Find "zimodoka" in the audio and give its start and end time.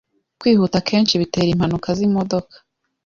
1.97-2.55